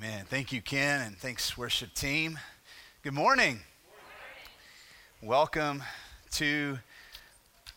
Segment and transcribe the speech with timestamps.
[0.00, 0.26] Amen.
[0.28, 2.38] Thank you, Ken, and thanks, worship team.
[3.02, 3.58] Good morning.
[5.20, 5.82] Welcome
[6.34, 6.78] to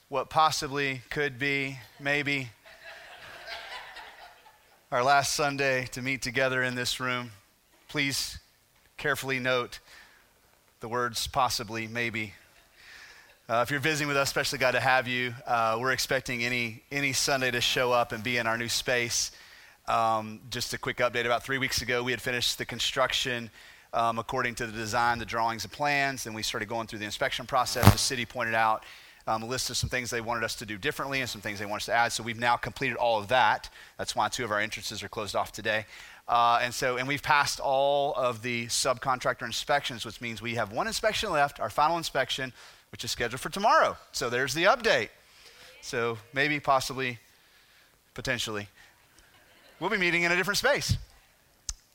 [0.08, 2.49] what possibly could be, maybe,
[4.92, 7.32] our last Sunday to meet together in this room.
[7.88, 8.38] Please
[8.98, 9.80] carefully note
[10.80, 12.36] the words possibly, maybe.
[13.50, 15.34] Uh, if you're visiting with us, especially glad to have you.
[15.48, 19.32] Uh, we're expecting any, any Sunday to show up and be in our new space.
[19.88, 23.50] Um, just a quick update about three weeks ago, we had finished the construction
[23.93, 26.23] um, according to the design, the drawings, and plans.
[26.23, 27.92] Then we started going through the inspection process.
[27.92, 28.83] The city pointed out
[29.28, 31.59] um, a list of some things they wanted us to do differently and some things
[31.59, 32.11] they want us to add.
[32.11, 33.70] So we've now completed all of that.
[33.97, 35.86] That's why two of our entrances are closed off today.
[36.28, 40.72] Uh, and so, and we've passed all of the subcontractor inspections, which means we have
[40.72, 42.53] one inspection left, our final inspection,
[42.92, 43.98] which is scheduled for tomorrow.
[44.11, 45.09] So there's the update.
[45.81, 47.20] So maybe, possibly,
[48.14, 48.70] potentially
[49.81, 50.95] we'll be meeting in a different space.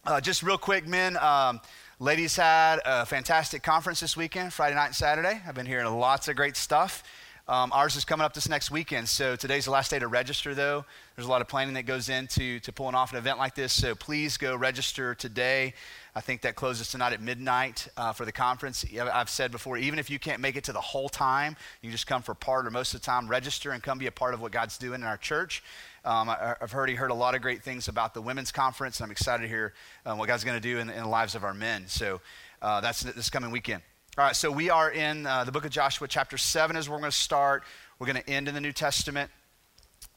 [0.04, 1.16] Uh, just real quick, men.
[1.18, 1.60] Um,
[2.00, 5.40] ladies had a fantastic conference this weekend, Friday night and Saturday.
[5.46, 7.04] I've been hearing lots of great stuff.
[7.48, 9.08] Um, ours is coming up this next weekend.
[9.08, 10.84] So today's the last day to register, though.
[11.14, 13.72] There's a lot of planning that goes into to pulling off an event like this.
[13.72, 15.72] So please go register today.
[16.16, 18.84] I think that closes tonight at midnight uh, for the conference.
[19.00, 22.08] I've said before, even if you can't make it to the whole time, you just
[22.08, 24.40] come for part or most of the time, register and come be a part of
[24.40, 25.62] what God's doing in our church.
[26.06, 29.06] Um, I, have heard, heard a lot of great things about the women's conference, and
[29.06, 31.42] I'm excited to hear um, what God's going to do in, in, the lives of
[31.42, 31.88] our men.
[31.88, 32.20] So
[32.62, 33.82] uh, that's this coming weekend.
[34.16, 36.96] All right, so we are in uh, the book of Joshua, chapter 7 is where
[36.96, 37.64] we're going to start.
[37.98, 39.32] We're going to end in the New Testament.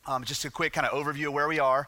[0.05, 1.87] Um, just a quick kind of overview of where we are.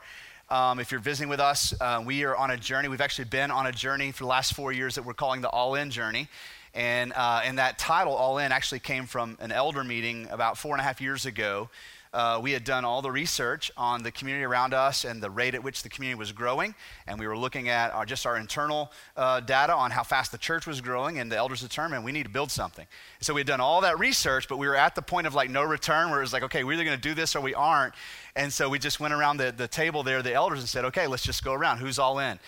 [0.50, 2.88] Um, if you're visiting with us, uh, we are on a journey.
[2.88, 5.50] We've actually been on a journey for the last four years that we're calling the
[5.50, 6.28] All In Journey.
[6.74, 10.74] And, uh, and that title, All In, actually came from an elder meeting about four
[10.74, 11.70] and a half years ago
[12.14, 15.56] uh, we had done all the research on the community around us and the rate
[15.56, 16.76] at which the community was growing.
[17.08, 20.38] And we were looking at our, just our internal uh, data on how fast the
[20.38, 21.20] church was growing.
[21.20, 22.86] And the elders determined we need to build something.
[23.22, 25.50] So we had done all that research, but we were at the point of like
[25.50, 27.54] no return where it was like, okay, we're either going to do this or we
[27.54, 27.94] aren't.
[28.36, 31.08] And so we just went around the, the table there, the elders, and said, okay,
[31.08, 31.78] let's just go around.
[31.78, 32.40] Who's all in?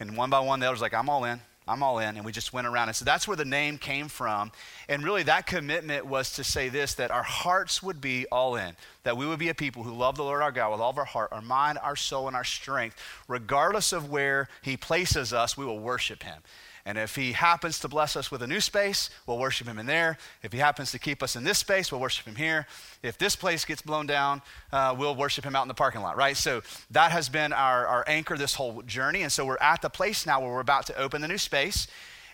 [0.00, 1.40] And one by one, the elders like, I'm all in.
[1.66, 2.16] I'm all in.
[2.16, 2.88] And we just went around.
[2.88, 4.50] And so that's where the name came from.
[4.88, 8.76] And really, that commitment was to say this that our hearts would be all in,
[9.04, 10.98] that we would be a people who love the Lord our God with all of
[10.98, 12.96] our heart, our mind, our soul, and our strength.
[13.28, 16.42] Regardless of where He places us, we will worship Him.
[16.84, 19.86] And if he happens to bless us with a new space, we'll worship him in
[19.86, 20.18] there.
[20.42, 22.66] If he happens to keep us in this space, we'll worship him here.
[23.04, 26.16] If this place gets blown down, uh, we'll worship him out in the parking lot,
[26.16, 26.36] right?
[26.36, 29.22] So that has been our, our anchor this whole journey.
[29.22, 31.86] And so we're at the place now where we're about to open the new space.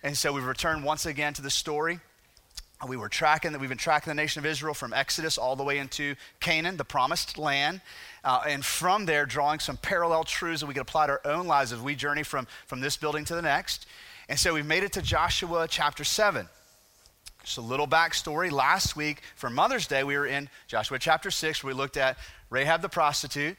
[0.02, 2.00] And so we've returned once again to the story.
[2.86, 5.64] We were tracking that we've been tracking the nation of Israel from Exodus all the
[5.64, 7.80] way into Canaan, the promised land.
[8.22, 11.48] Uh, and from there, drawing some parallel truths that we can apply to our own
[11.48, 13.86] lives as we journey from, from this building to the next.
[14.28, 16.46] And so we've made it to Joshua chapter 7.
[17.42, 18.52] Just a little backstory.
[18.52, 22.18] Last week for Mother's Day, we were in Joshua chapter 6, where we looked at
[22.50, 23.56] Rahab the prostitute.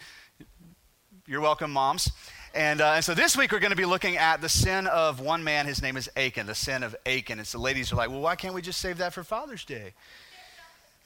[1.26, 2.12] You're welcome, moms.
[2.54, 5.20] And, uh, and so this week we're going to be looking at the sin of
[5.20, 5.66] one man.
[5.66, 7.40] His name is Achan, the sin of Achan.
[7.40, 9.94] And so ladies are like, well, why can't we just save that for Father's Day?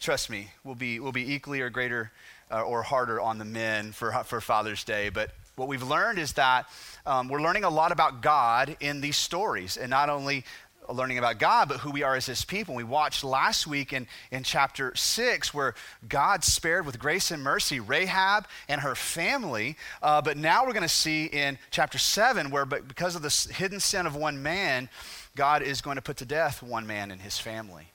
[0.02, 2.12] Trust me, we'll be, we'll be equally or greater
[2.52, 5.08] uh, or harder on the men for, for Father's Day.
[5.08, 6.68] But what we've learned is that
[7.06, 10.46] um, we're learning a lot about God in these stories, and not only
[10.92, 12.76] learning about God, but who we are as His people.
[12.76, 15.76] We watched last week in, in chapter 6 where
[16.08, 19.78] God spared with grace and mercy Rahab and her family.
[20.02, 23.54] Uh, but now we're going to see in chapter 7 where, but because of the
[23.54, 24.90] hidden sin of one man,
[25.36, 27.88] God is going to put to death one man and his family.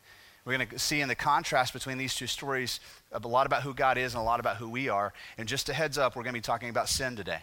[0.45, 2.81] We're going to see in the contrast between these two stories
[3.13, 5.13] a lot about who God is and a lot about who we are.
[5.37, 7.41] And just a heads up, we're going to be talking about sin today.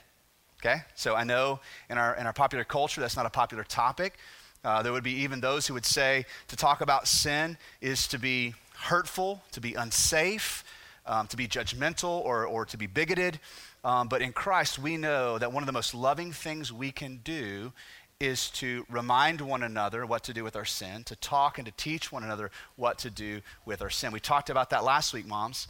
[0.61, 0.81] Okay?
[0.95, 1.59] So I know
[1.89, 4.17] in our, in our popular culture that's not a popular topic.
[4.63, 8.17] Uh, there would be even those who would say to talk about sin is to
[8.17, 10.63] be hurtful, to be unsafe,
[11.05, 13.39] um, to be judgmental, or, or to be bigoted.
[13.83, 17.17] Um, but in Christ, we know that one of the most loving things we can
[17.23, 17.71] do
[18.19, 21.73] is to remind one another what to do with our sin, to talk and to
[21.75, 24.11] teach one another what to do with our sin.
[24.11, 25.67] We talked about that last week, moms.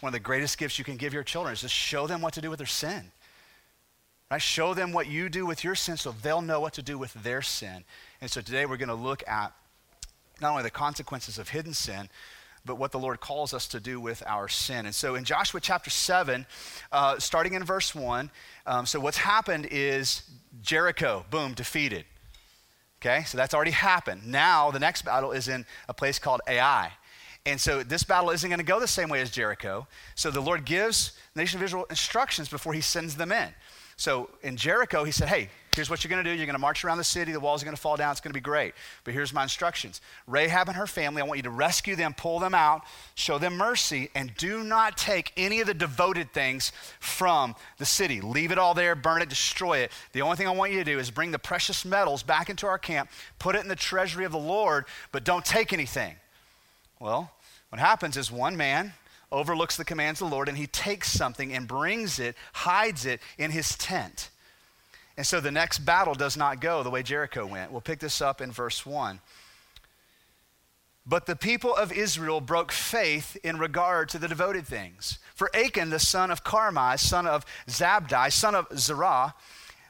[0.00, 2.34] One of the greatest gifts you can give your children is to show them what
[2.34, 3.12] to do with their sin.
[4.30, 4.40] Right?
[4.40, 7.12] Show them what you do with your sin so they'll know what to do with
[7.12, 7.84] their sin.
[8.20, 9.52] And so today we're going to look at
[10.40, 12.08] not only the consequences of hidden sin,
[12.64, 14.86] but what the Lord calls us to do with our sin.
[14.86, 16.46] And so in Joshua chapter 7,
[16.90, 18.30] uh, starting in verse 1,
[18.66, 20.22] um, so what's happened is
[20.62, 22.04] Jericho, boom, defeated.
[23.00, 24.26] Okay, so that's already happened.
[24.26, 26.92] Now the next battle is in a place called Ai.
[27.44, 29.88] And so this battle isn't going to go the same way as Jericho.
[30.14, 33.48] So the Lord gives the nation of Israel instructions before he sends them in.
[33.96, 36.36] So in Jericho, he said, hey, Here's what you're going to do.
[36.36, 37.32] You're going to march around the city.
[37.32, 38.12] The walls are going to fall down.
[38.12, 38.74] It's going to be great.
[39.04, 42.38] But here's my instructions Rahab and her family, I want you to rescue them, pull
[42.38, 42.82] them out,
[43.14, 48.20] show them mercy, and do not take any of the devoted things from the city.
[48.20, 49.92] Leave it all there, burn it, destroy it.
[50.12, 52.66] The only thing I want you to do is bring the precious metals back into
[52.66, 56.16] our camp, put it in the treasury of the Lord, but don't take anything.
[57.00, 57.32] Well,
[57.70, 58.92] what happens is one man
[59.32, 63.20] overlooks the commands of the Lord and he takes something and brings it, hides it
[63.38, 64.28] in his tent.
[65.22, 67.70] And so the next battle does not go the way Jericho went.
[67.70, 69.20] We'll pick this up in verse 1.
[71.06, 75.20] But the people of Israel broke faith in regard to the devoted things.
[75.36, 79.34] For Achan, the son of Carmi, son of Zabdi, son of Zerah,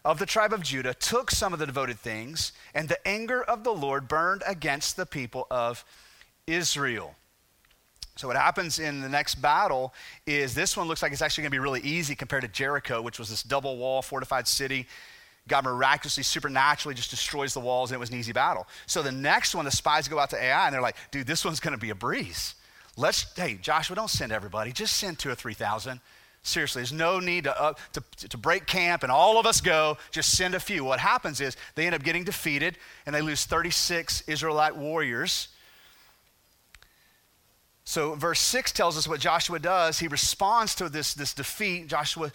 [0.04, 3.64] of the tribe of Judah, took some of the devoted things, and the anger of
[3.64, 5.82] the Lord burned against the people of
[6.46, 7.14] Israel.
[8.16, 9.94] So, what happens in the next battle
[10.26, 13.00] is this one looks like it's actually going to be really easy compared to Jericho,
[13.00, 14.86] which was this double wall, fortified city.
[15.48, 18.66] God miraculously, supernaturally just destroys the walls, and it was an easy battle.
[18.86, 21.44] So, the next one, the spies go out to Ai, and they're like, dude, this
[21.44, 22.54] one's going to be a breeze.
[22.96, 26.00] Let's, hey, Joshua, don't send everybody, just send two or 3,000.
[26.44, 29.96] Seriously, there's no need to, uh, to, to break camp and all of us go,
[30.10, 30.82] just send a few.
[30.82, 35.48] What happens is they end up getting defeated, and they lose 36 Israelite warriors
[37.84, 39.98] so, verse 6 tells us what Joshua does.
[39.98, 41.88] He responds to this, this defeat.
[41.88, 42.30] Joshua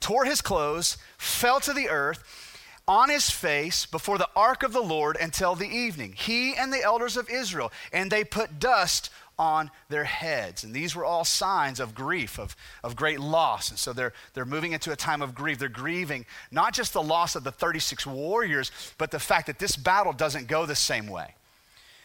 [0.00, 2.45] tore his clothes, fell to the earth
[2.88, 6.14] on his face before the ark of the Lord until the evening.
[6.16, 10.64] He and the elders of Israel, and they put dust on their heads.
[10.64, 13.70] And these were all signs of grief, of, of great loss.
[13.70, 15.58] And so they're, they're moving into a time of grief.
[15.58, 19.76] They're grieving not just the loss of the 36 warriors, but the fact that this
[19.76, 21.34] battle doesn't go the same way.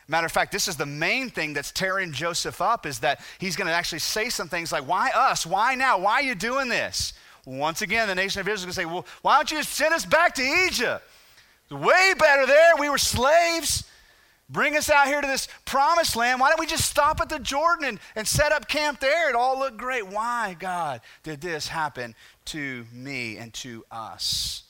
[0.08, 3.56] Matter of fact, this is the main thing that's tearing Joseph up is that he's
[3.56, 5.46] going to actually say some things like, Why us?
[5.46, 6.00] Why now?
[6.00, 7.14] Why are you doing this?
[7.46, 9.74] Once again, the nation of Israel is going to say, Well, why don't you just
[9.74, 11.04] send us back to Egypt?
[11.64, 12.74] It's Way better there.
[12.78, 13.84] We were slaves.
[14.50, 16.42] Bring us out here to this promised land.
[16.42, 19.30] Why don't we just stop at the Jordan and, and set up camp there?
[19.30, 20.08] It all looked great.
[20.08, 22.16] Why, God, did this happen
[22.46, 24.64] to me and to us?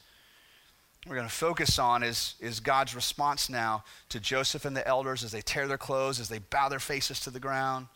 [1.07, 5.23] we're going to focus on is, is God's response now to Joseph and the elders
[5.23, 7.87] as they tear their clothes, as they bow their faces to the ground.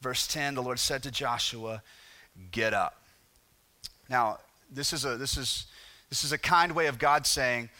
[0.00, 1.82] Verse 10 the Lord said to Joshua,
[2.50, 3.03] Get up.
[4.08, 4.38] Now,
[4.70, 5.66] this is a, this is,
[6.10, 7.70] this is a kind way of God saying,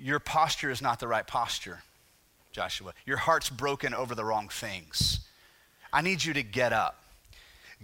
[0.00, 1.82] Your posture is not the right posture,
[2.52, 2.92] Joshua.
[3.06, 5.20] Your heart's broken over the wrong things.
[5.92, 7.02] I need you to get up.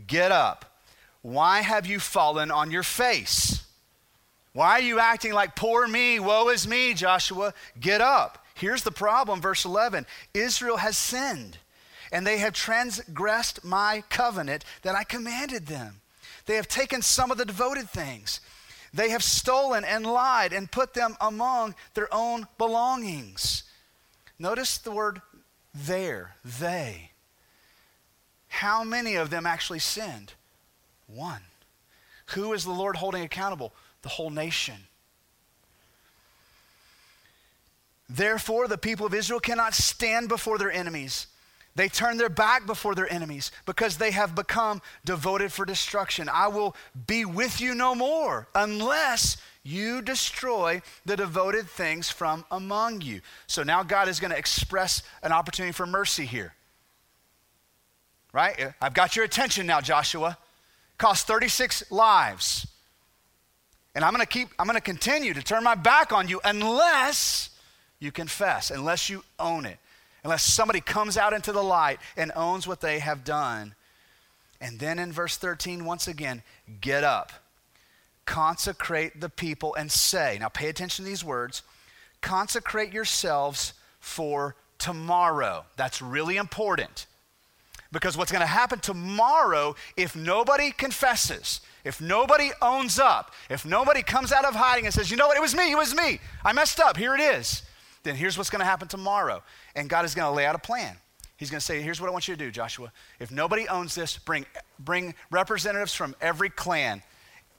[0.07, 0.81] Get up.
[1.23, 3.65] Why have you fallen on your face?
[4.53, 6.19] Why are you acting like poor me?
[6.19, 7.53] Woe is me, Joshua.
[7.79, 8.45] Get up.
[8.55, 11.59] Here's the problem, verse 11 Israel has sinned,
[12.11, 16.01] and they have transgressed my covenant that I commanded them.
[16.49, 18.41] They have taken some of the devoted things.
[18.93, 23.63] They have stolen and lied and put them among their own belongings.
[24.37, 25.23] Notice the word
[25.73, 27.13] there, they.
[28.49, 30.33] How many of them actually sinned?
[31.07, 31.43] One.
[32.35, 33.73] Who is the Lord holding accountable?
[34.03, 34.77] the whole nation.
[38.09, 41.27] Therefore, the people of Israel cannot stand before their enemies.
[41.79, 46.29] They turn their back before their enemies because they have become devoted for destruction.
[46.29, 46.75] I will
[47.07, 53.21] be with you no more unless you destroy the devoted things from among you.
[53.47, 56.53] So now God is going to express an opportunity for mercy here.
[58.33, 58.75] Right?
[58.83, 60.37] I've got your attention now, Joshua.
[60.99, 62.67] Cost 36 lives.
[63.95, 66.41] And I'm going to keep, I'm going to continue to turn my back on you
[66.45, 67.51] unless
[68.01, 69.79] you confess, unless you own it,
[70.25, 73.75] unless somebody comes out into the light and owns what they have done.
[74.61, 76.43] And then in verse 13, once again,
[76.81, 77.33] get up,
[78.25, 81.63] consecrate the people, and say, now pay attention to these words
[82.21, 85.65] consecrate yourselves for tomorrow.
[85.77, 87.07] That's really important.
[87.91, 94.03] Because what's going to happen tomorrow if nobody confesses, if nobody owns up, if nobody
[94.03, 96.21] comes out of hiding and says, you know what, it was me, it was me,
[96.45, 97.63] I messed up, here it is,
[98.03, 99.43] then here's what's going to happen tomorrow.
[99.75, 100.97] And God is going to lay out a plan.
[101.37, 102.93] He's going to say, here's what I want you to do, Joshua.
[103.21, 104.45] If nobody owns this, bring,
[104.79, 107.03] bring representatives from every clan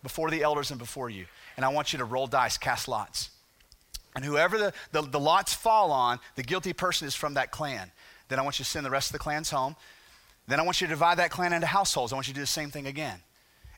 [0.04, 1.26] before the elders and before you.
[1.56, 3.30] And I want you to roll dice, cast lots.
[4.16, 7.92] And whoever the, the, the lots fall on, the guilty person is from that clan.
[8.28, 9.76] Then I want you to send the rest of the clans home.
[10.48, 12.12] Then I want you to divide that clan into households.
[12.12, 13.22] I want you to do the same thing again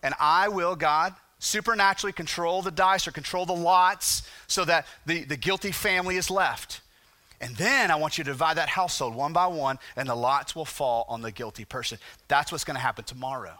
[0.03, 5.23] and I will, God, supernaturally control the dice or control the lots so that the,
[5.23, 6.81] the guilty family is left.
[7.41, 10.55] And then I want you to divide that household one by one, and the lots
[10.55, 11.97] will fall on the guilty person.
[12.27, 13.55] That's what's going to happen tomorrow.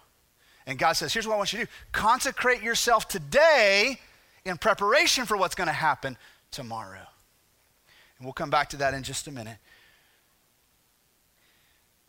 [0.68, 4.00] And God says, Here's what I want you to do consecrate yourself today
[4.46, 6.18] in preparation for what's going to happen
[6.52, 7.08] tomorrow.
[8.20, 9.58] And we'll come back to that in just a minute.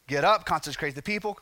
[0.07, 1.39] Get up, consecrate the people,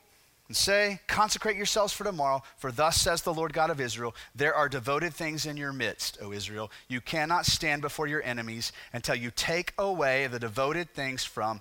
[0.50, 4.52] and say, Consecrate yourselves for tomorrow, for thus says the Lord God of Israel There
[4.52, 6.72] are devoted things in your midst, O Israel.
[6.88, 11.60] You cannot stand before your enemies until you take away the devoted things from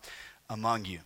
[0.50, 1.02] among you.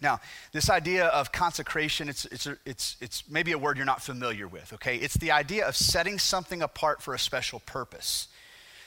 [0.00, 0.20] Now,
[0.52, 4.72] this idea of consecration, it's, it's, it's, it's maybe a word you're not familiar with,
[4.74, 4.98] okay?
[4.98, 8.28] It's the idea of setting something apart for a special purpose.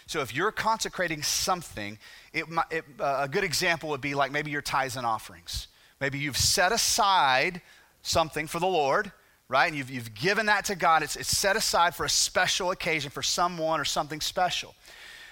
[0.07, 1.97] So if you're consecrating something,
[2.31, 5.67] it, it, uh, a good example would be like maybe your tithes and offerings.
[5.99, 7.61] Maybe you've set aside
[8.01, 9.11] something for the Lord,
[9.47, 9.67] right?
[9.67, 11.03] And you've, you've given that to God.
[11.03, 14.75] It's, it's set aside for a special occasion for someone or something special.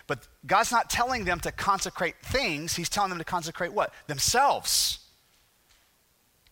[0.08, 3.94] But God's not telling them to consecrate things, He's telling them to consecrate what?
[4.08, 5.00] Themselves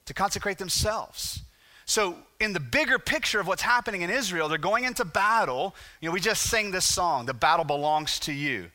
[0.08, 1.44] to consecrate themselves.
[1.86, 5.76] So, in the bigger picture of what's happening in Israel, they're going into battle.
[6.02, 8.70] You know, we just sing this song, The Battle Belongs to You.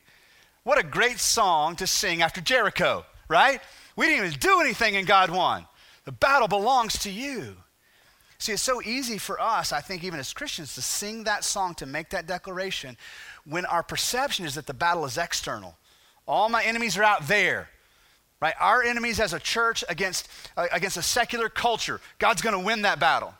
[0.63, 3.61] What a great song to sing after Jericho, right?
[3.95, 5.65] We didn't even do anything and God won.
[6.05, 7.55] The battle belongs to you.
[8.37, 11.75] See, it's so easy for us, I think, even as Christians, to sing that song,
[11.75, 12.97] to make that declaration,
[13.45, 15.77] when our perception is that the battle is external.
[16.27, 17.69] All my enemies are out there
[18.43, 18.55] right?
[18.59, 22.01] Our enemies as a church against, uh, against a secular culture.
[22.19, 23.33] God's going to win that battle,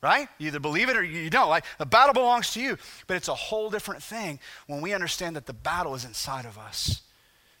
[0.00, 0.28] right?
[0.38, 1.48] You either believe it or you don't.
[1.48, 5.34] Like the battle belongs to you, but it's a whole different thing when we understand
[5.34, 7.02] that the battle is inside of us.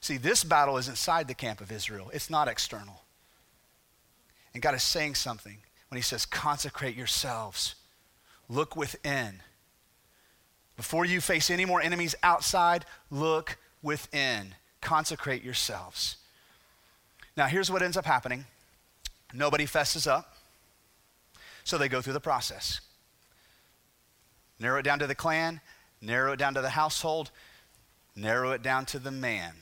[0.00, 2.12] See, this battle is inside the camp of Israel.
[2.14, 3.01] It's not external.
[4.54, 7.74] And God is saying something when he says, consecrate yourselves.
[8.48, 9.40] Look within.
[10.76, 14.54] Before you face any more enemies outside, look within.
[14.80, 16.16] Consecrate yourselves.
[17.36, 18.44] Now, here's what ends up happening
[19.34, 20.36] nobody fesses up,
[21.64, 22.80] so they go through the process.
[24.58, 25.60] Narrow it down to the clan,
[26.00, 27.30] narrow it down to the household,
[28.14, 29.52] narrow it down to the man.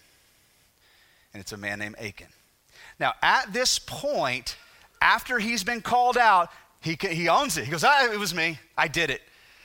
[1.32, 2.28] And it's a man named Achan.
[2.98, 4.56] Now, at this point,
[5.00, 7.64] after he's been called out, he, he owns it.
[7.64, 8.58] He goes, ah, It was me.
[8.76, 9.22] I did it.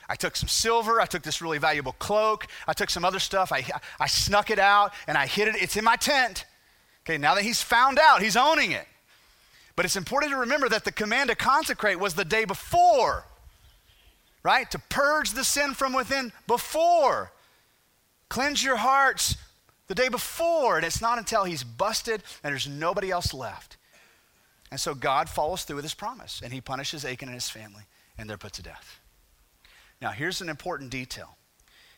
[0.07, 1.01] I took some silver.
[1.01, 2.47] I took this really valuable cloak.
[2.67, 3.51] I took some other stuff.
[3.51, 3.65] I,
[3.99, 5.55] I snuck it out and I hid it.
[5.61, 6.45] It's in my tent.
[7.03, 8.87] Okay, now that he's found out, he's owning it.
[9.75, 13.25] But it's important to remember that the command to consecrate was the day before,
[14.43, 14.69] right?
[14.71, 17.31] To purge the sin from within before.
[18.29, 19.35] Cleanse your hearts
[19.87, 20.77] the day before.
[20.77, 23.77] And it's not until he's busted and there's nobody else left.
[24.75, 27.83] And so God follows through with his promise and he punishes Achan and his family
[28.17, 28.99] and they're put to death.
[30.01, 31.37] Now, here's an important detail.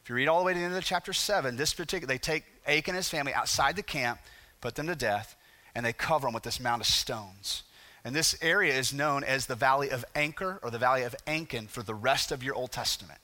[0.03, 2.19] If you read all the way to the end of chapter 7, this particular, they
[2.19, 4.19] take Achan and his family outside the camp
[4.62, 5.36] put them to death,
[5.74, 7.63] and they cover them with this mound of stones.
[8.05, 11.69] And this area is known as the Valley of Achor or the Valley of Achan
[11.69, 13.19] for the rest of your Old Testament.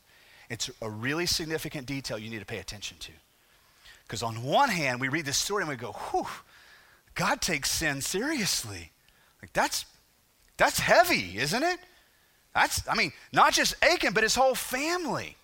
[0.50, 3.12] It's a really significant detail you need to pay attention to.
[4.08, 6.26] Because on one hand, we read this story and we go, whew,
[7.14, 8.90] God takes sin seriously.
[9.44, 9.84] Like that's
[10.56, 11.80] that's heavy, isn't it?
[12.56, 15.36] That's, I mean, not just Achan, but his whole family.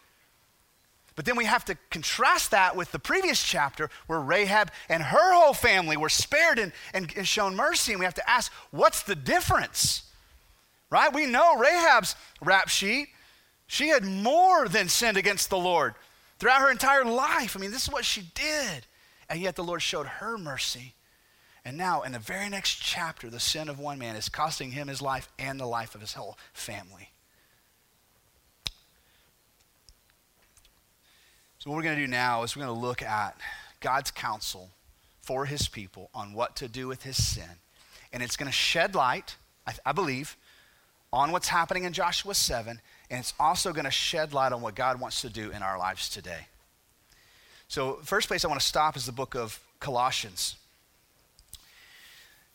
[1.17, 5.33] But then we have to contrast that with the previous chapter where Rahab and her
[5.33, 7.91] whole family were spared and, and, and shown mercy.
[7.91, 10.03] And we have to ask, what's the difference?
[10.89, 11.13] Right?
[11.13, 13.09] We know Rahab's rap sheet.
[13.67, 15.95] She had more than sinned against the Lord
[16.37, 17.57] throughout her entire life.
[17.57, 18.85] I mean, this is what she did.
[19.29, 20.93] And yet the Lord showed her mercy.
[21.69, 24.87] And now, in the very next chapter, the sin of one man is costing him
[24.87, 27.11] his life and the life of his whole family.
[31.59, 33.39] So, what we're going to do now is we're going to look at
[33.81, 34.71] God's counsel
[35.21, 37.59] for his people on what to do with his sin.
[38.11, 39.35] And it's going to shed light,
[39.67, 40.37] I, I believe,
[41.13, 42.81] on what's happening in Joshua 7.
[43.11, 45.77] And it's also going to shed light on what God wants to do in our
[45.77, 46.47] lives today.
[47.67, 50.55] So, first place I want to stop is the book of Colossians.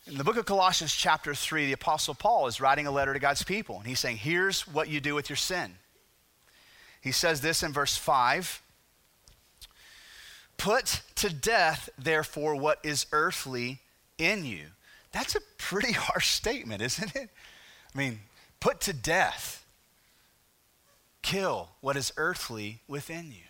[0.07, 3.19] In the book of Colossians, chapter 3, the Apostle Paul is writing a letter to
[3.19, 3.79] God's people.
[3.79, 5.77] And he's saying, Here's what you do with your sin.
[7.01, 8.63] He says this in verse 5
[10.59, 13.81] Put to death, therefore, what is earthly
[14.19, 14.67] in you.
[15.13, 17.31] That's a pretty harsh statement, isn't it?
[17.95, 18.21] I mean,
[18.61, 19.65] put to death,
[21.23, 23.47] kill what is earthly within you.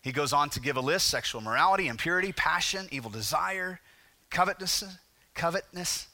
[0.00, 3.80] He goes on to give a list sexual morality, impurity, passion, evil desire,
[4.30, 4.98] covetousness,
[5.34, 6.08] covetousness,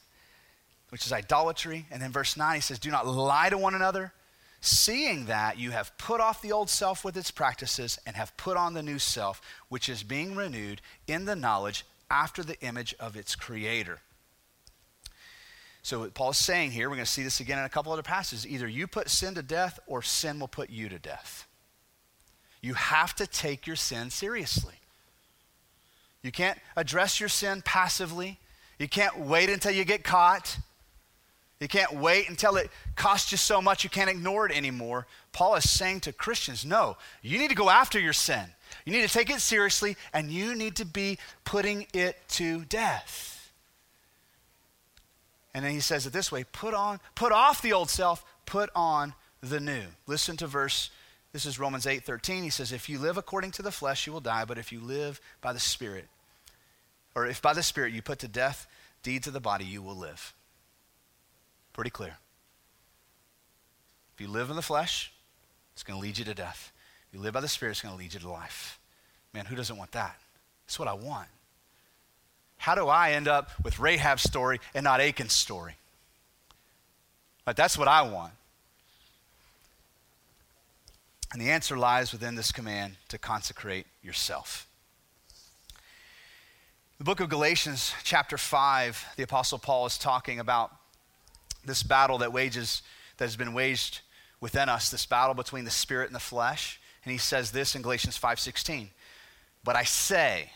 [0.90, 1.86] which is idolatry.
[1.90, 4.12] And then verse 9, he says, Do not lie to one another
[4.60, 8.56] seeing that you have put off the old self with its practices and have put
[8.56, 13.16] on the new self, which is being renewed in the knowledge after the image of
[13.16, 14.00] its creator.
[15.82, 17.90] So, what Paul is saying here, we're going to see this again in a couple
[17.90, 18.46] other passages.
[18.46, 21.46] Either you put sin to death or sin will put you to death.
[22.60, 24.74] You have to take your sin seriously.
[26.22, 28.38] You can't address your sin passively.
[28.80, 30.56] You can't wait until you get caught.
[31.60, 35.06] You can't wait until it costs you so much you can't ignore it anymore.
[35.32, 38.46] Paul is saying to Christians, no, you need to go after your sin.
[38.86, 43.52] You need to take it seriously and you need to be putting it to death.
[45.52, 48.70] And then he says it this way put on, put off the old self, put
[48.74, 49.82] on the new.
[50.06, 50.90] Listen to verse
[51.32, 52.42] this is Romans 8 13.
[52.42, 54.80] He says, If you live according to the flesh, you will die, but if you
[54.80, 56.08] live by the Spirit,
[57.14, 58.66] or if by the Spirit you put to death
[59.02, 60.34] deeds of the body, you will live.
[61.72, 62.16] Pretty clear.
[64.14, 65.12] If you live in the flesh,
[65.72, 66.72] it's going to lead you to death.
[67.08, 68.78] If you live by the Spirit, it's going to lead you to life.
[69.32, 70.16] Man, who doesn't want that?
[70.66, 71.28] That's what I want.
[72.58, 75.76] How do I end up with Rahab's story and not Achan's story?
[77.44, 78.32] But that's what I want.
[81.32, 84.66] And the answer lies within this command to consecrate yourself.
[87.00, 90.70] The book of Galatians, chapter 5, the Apostle Paul is talking about
[91.64, 92.82] this battle that wages,
[93.16, 94.00] that has been waged
[94.38, 96.78] within us, this battle between the spirit and the flesh.
[97.02, 98.90] And he says this in Galatians 5:16.
[99.64, 100.50] But I say,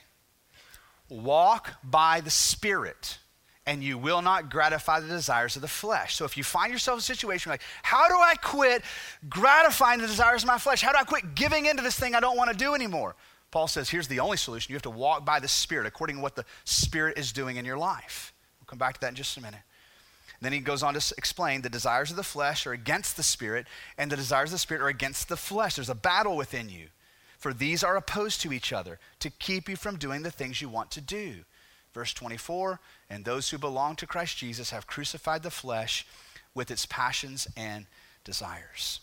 [1.09, 3.17] walk by the spirit
[3.65, 6.15] and you will not gratify the desires of the flesh.
[6.15, 8.83] So if you find yourself in a situation like, how do I quit
[9.31, 10.83] gratifying the desires of my flesh?
[10.83, 13.17] How do I quit giving into this thing I don't want to do anymore?
[13.55, 14.73] Paul says, here's the only solution.
[14.73, 17.65] You have to walk by the Spirit according to what the Spirit is doing in
[17.65, 18.33] your life.
[18.59, 19.61] We'll come back to that in just a minute.
[20.41, 23.69] then he goes on to explain the desires of the flesh are against the Spirit,
[23.97, 25.77] and the desires of the Spirit are against the flesh.
[25.77, 26.89] There's a battle within you.
[27.39, 30.69] For these are opposed to each other to keep you from doing the things you
[30.69, 31.45] want to do.
[31.93, 36.05] Verse 24, and those who belong to Christ Jesus have crucified the flesh
[36.57, 37.87] with its passions and
[38.25, 38.99] desires.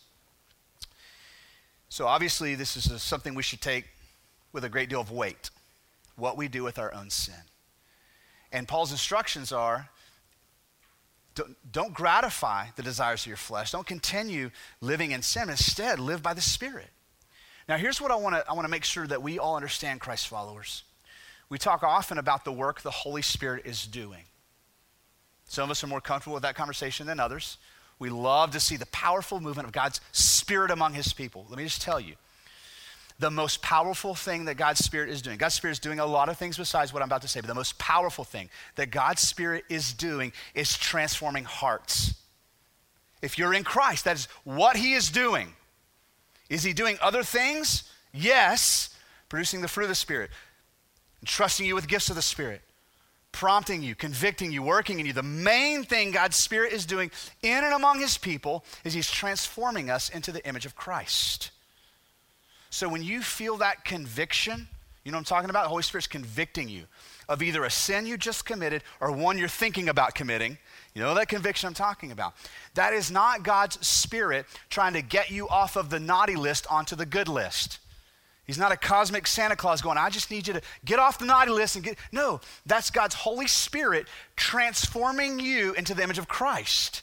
[1.87, 3.85] So, obviously, this is something we should take
[4.51, 5.49] with a great deal of weight
[6.15, 7.33] what we do with our own sin.
[8.51, 9.89] And Paul's instructions are
[11.33, 15.49] don't, don't gratify the desires of your flesh, don't continue living in sin.
[15.49, 16.89] Instead, live by the Spirit.
[17.69, 20.01] Now, here's what I want to I want to make sure that we all understand,
[20.01, 20.83] Christ followers.
[21.49, 24.23] We talk often about the work the Holy Spirit is doing.
[25.45, 27.57] Some of us are more comfortable with that conversation than others.
[27.99, 31.45] We love to see the powerful movement of God's Spirit among His people.
[31.49, 32.15] Let me just tell you
[33.21, 35.37] the most powerful thing that God's Spirit is doing.
[35.37, 37.47] God's Spirit is doing a lot of things besides what I'm about to say, but
[37.47, 42.15] the most powerful thing that God's Spirit is doing is transforming hearts.
[43.21, 45.53] If you're in Christ, that is what He is doing.
[46.49, 47.89] Is He doing other things?
[48.11, 48.89] Yes,
[49.29, 50.31] producing the fruit of the Spirit
[51.21, 52.61] entrusting you with gifts of the Spirit,
[53.31, 55.13] prompting you, convicting you, working in you.
[55.13, 59.89] The main thing God's Spirit is doing in and among His people is He's transforming
[59.89, 61.51] us into the image of Christ.
[62.71, 64.67] So when you feel that conviction,
[65.03, 65.63] you know what I'm talking about?
[65.63, 66.85] The Holy Spirit's convicting you
[67.27, 70.57] of either a sin you just committed or one you're thinking about committing.
[70.95, 72.33] You know that conviction I'm talking about.
[72.75, 76.95] That is not God's Spirit trying to get you off of the naughty list onto
[76.95, 77.79] the good list.
[78.47, 81.25] He's not a cosmic Santa Claus going, I just need you to get off the
[81.25, 81.97] naughty list and get.
[82.11, 84.07] No, that's God's Holy Spirit
[84.37, 87.01] transforming you into the image of Christ,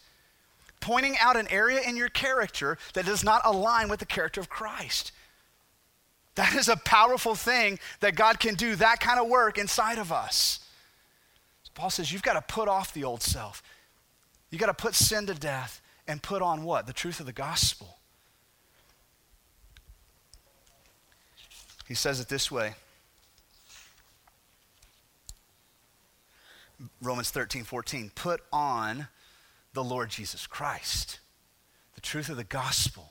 [0.80, 4.48] pointing out an area in your character that does not align with the character of
[4.48, 5.12] Christ.
[6.38, 10.12] That is a powerful thing that God can do that kind of work inside of
[10.12, 10.60] us.
[11.74, 13.60] Paul says, You've got to put off the old self.
[14.48, 16.86] You've got to put sin to death and put on what?
[16.86, 17.98] The truth of the gospel.
[21.88, 22.74] He says it this way
[27.02, 28.12] Romans 13, 14.
[28.14, 29.08] Put on
[29.72, 31.18] the Lord Jesus Christ,
[31.96, 33.10] the truth of the gospel,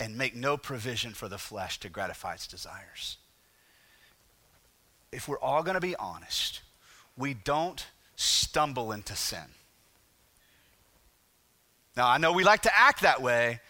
[0.00, 3.18] and make no provision for the flesh to gratify its desires.
[5.12, 6.62] If we're all going to be honest,
[7.16, 9.44] we don't stumble into sin.
[11.96, 13.60] Now, I know we like to act that way,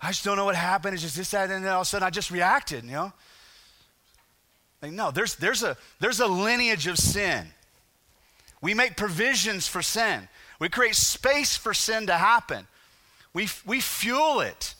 [0.00, 0.94] I just don't know what happened.
[0.94, 3.12] It's just this, that, and then all of a sudden I just reacted, you know?
[4.80, 7.48] Like, no, there's, there's, a, there's a lineage of sin.
[8.60, 10.28] We make provisions for sin.
[10.60, 12.66] We create space for sin to happen.
[13.32, 14.74] We, we fuel it,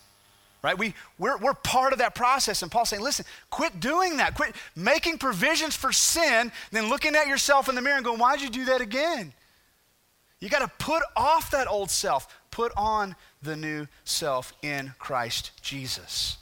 [0.62, 0.76] right?
[0.76, 2.62] We, we're, we're part of that process.
[2.62, 4.34] And Paul's saying, listen, quit doing that.
[4.34, 8.40] Quit making provisions for sin, then looking at yourself in the mirror and going, why'd
[8.40, 9.32] you do that again?
[10.40, 15.50] You got to put off that old self, put on the new self in Christ
[15.62, 16.38] Jesus.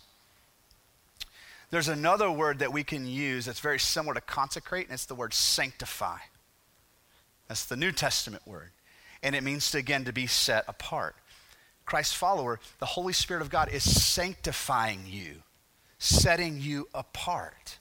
[1.71, 5.15] There's another word that we can use that's very similar to consecrate, and it's the
[5.15, 6.19] word sanctify.
[7.49, 8.71] That's the New Testament word.
[9.23, 11.17] And it means to, again, to be set apart.
[11.87, 15.43] Christ's follower, the Holy Spirit of God is sanctifying you.
[15.99, 17.79] setting you apart.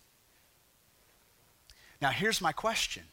[2.02, 3.04] Now, here's my question.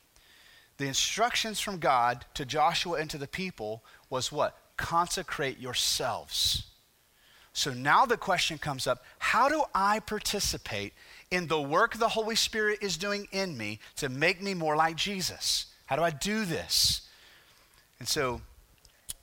[0.76, 4.57] The instructions from God to Joshua and to the people was what?
[4.76, 6.70] Consecrate yourselves.
[7.52, 10.94] So now the question comes up how do I participate
[11.31, 14.96] in the work the Holy Spirit is doing in me to make me more like
[14.96, 15.66] Jesus?
[15.87, 17.09] How do I do this?
[17.98, 18.40] And so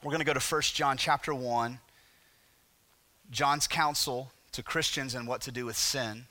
[0.03, 1.79] we're going to go to 1 John chapter 1,
[3.31, 6.25] John's counsel to Christians and what to do with sin.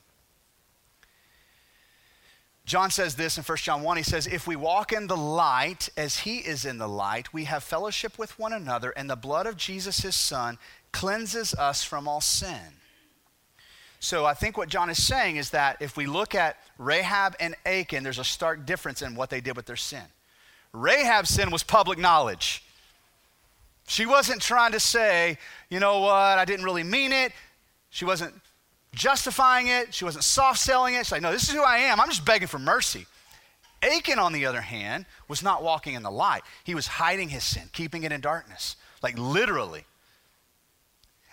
[2.64, 3.96] John says this in 1 John 1.
[3.96, 7.44] He says, If we walk in the light as he is in the light, we
[7.44, 10.58] have fellowship with one another, and the blood of Jesus, his son,
[10.92, 12.74] cleanses us from all sin.
[14.00, 17.54] So I think what John is saying is that if we look at Rahab and
[17.64, 20.04] Achan, there's a stark difference in what they did with their sin.
[20.72, 22.62] Rahab's sin was public knowledge.
[23.88, 25.38] She wasn't trying to say,
[25.70, 27.32] you know what, I didn't really mean it.
[27.88, 28.34] She wasn't
[28.94, 29.94] justifying it.
[29.94, 31.06] She wasn't soft selling it.
[31.06, 31.98] She's like, no, this is who I am.
[31.98, 33.06] I'm just begging for mercy.
[33.82, 36.42] Achan, on the other hand, was not walking in the light.
[36.64, 39.84] He was hiding his sin, keeping it in darkness, like literally.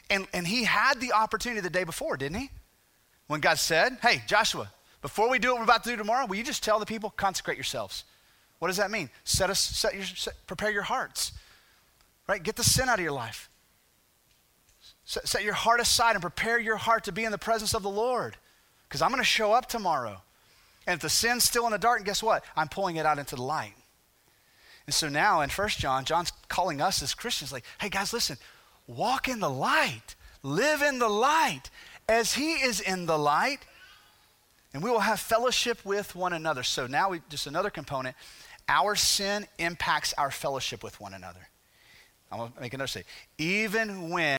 [0.09, 2.49] And, and he had the opportunity the day before, didn't he?
[3.27, 6.35] When God said, hey, Joshua, before we do what we're about to do tomorrow, will
[6.37, 8.05] you just tell the people, consecrate yourselves?
[8.59, 9.09] What does that mean?
[9.25, 11.33] Set us, set your, set, prepare your hearts,
[12.27, 12.41] right?
[12.41, 13.49] Get the sin out of your life.
[15.05, 17.89] Set, your heart aside and prepare your heart to be in the presence of the
[17.89, 18.37] Lord.
[18.87, 20.21] Because I'm going to show up tomorrow.
[20.87, 22.43] And if the sin's still in the dark, and guess what?
[22.55, 23.73] I'm pulling it out into the light.
[24.85, 28.37] And so now in First John, John's calling us as Christians, like, hey guys, listen,
[28.87, 31.69] walk in the light, live in the light
[32.07, 33.59] as he is in the light,
[34.73, 36.61] and we will have fellowship with one another.
[36.61, 38.15] So now we just another component.
[38.67, 41.47] Our sin impacts our fellowship with one another.
[42.31, 43.07] I'm going to make another statement.
[43.37, 44.37] Even when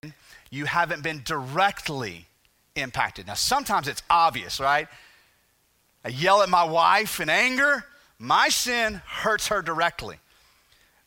[0.51, 2.27] you haven't been directly
[2.75, 3.27] impacted.
[3.27, 4.89] Now, sometimes it's obvious, right?
[6.05, 7.85] I yell at my wife in anger,
[8.19, 10.17] my sin hurts her directly.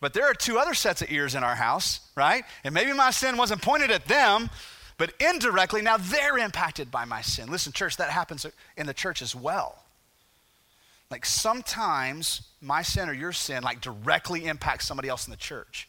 [0.01, 2.43] But there are two other sets of ears in our house, right?
[2.63, 4.49] And maybe my sin wasn't pointed at them,
[4.97, 7.49] but indirectly, now they're impacted by my sin.
[7.49, 8.45] Listen, church, that happens
[8.77, 9.83] in the church as well.
[11.09, 15.87] Like sometimes my sin or your sin like directly impacts somebody else in the church.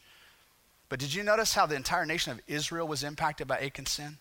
[0.91, 4.17] But did you notice how the entire nation of Israel was impacted by Achan's sin?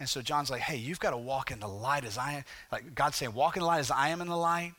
[0.00, 2.44] And so John's like, hey, you've got to walk in the light as I am.
[2.72, 4.72] Like God's saying, walk in the light as I am in the light.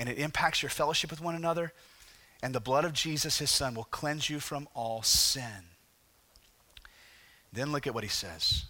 [0.00, 1.72] And it impacts your fellowship with one another.
[2.42, 5.70] And the blood of Jesus, his son, will cleanse you from all sin.
[7.52, 8.64] Then look at what he says.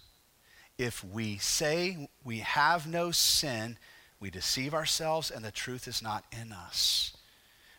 [0.77, 3.79] If we say we have no sin,
[4.19, 7.17] we deceive ourselves and the truth is not in us.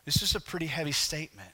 [0.05, 1.53] This is a pretty heavy statement.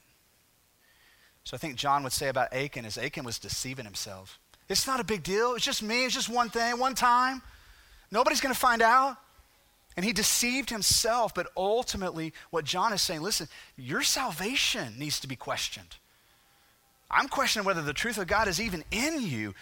[1.45, 4.39] So I think John would say about Achan is Achan was deceiving himself.
[4.67, 5.53] It's not a big deal.
[5.53, 6.05] It's just me.
[6.05, 7.41] It's just one thing, one time.
[8.11, 9.17] Nobody's going to find out.
[9.95, 11.35] And he deceived himself.
[11.35, 15.95] But ultimately, what John is saying listen, your salvation needs to be questioned.
[17.11, 19.53] I'm questioning whether the truth of God is even in you.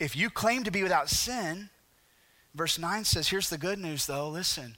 [0.00, 1.68] If you claim to be without sin,
[2.54, 4.30] verse 9 says, here's the good news though.
[4.30, 4.76] Listen,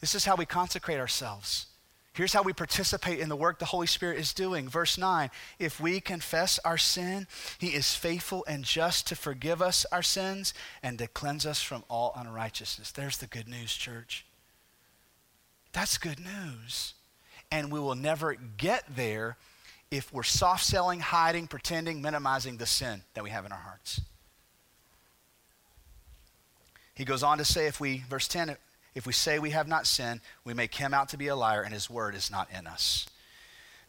[0.00, 1.66] this is how we consecrate ourselves.
[2.14, 4.68] Here's how we participate in the work the Holy Spirit is doing.
[4.68, 7.26] Verse 9 If we confess our sin,
[7.58, 11.82] He is faithful and just to forgive us our sins and to cleanse us from
[11.90, 12.92] all unrighteousness.
[12.92, 14.24] There's the good news, church.
[15.72, 16.94] That's good news.
[17.50, 19.36] And we will never get there
[19.90, 24.00] if we're soft selling, hiding, pretending, minimizing the sin that we have in our hearts.
[26.94, 28.56] He goes on to say, if we, verse 10,
[28.94, 31.62] if we say we have not sinned, we make him out to be a liar,
[31.62, 33.06] and his word is not in us.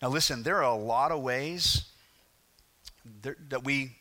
[0.02, 1.86] Now, listen, there are a lot of ways
[3.50, 3.96] that we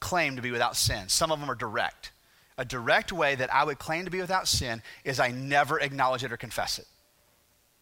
[0.00, 1.08] claim to be without sin.
[1.08, 2.12] Some of them are direct.
[2.56, 6.22] A direct way that I would claim to be without sin is I never acknowledge
[6.22, 6.86] it or confess it.